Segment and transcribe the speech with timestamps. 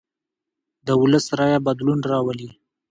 [0.87, 2.49] د ولس رایه بدلون راولي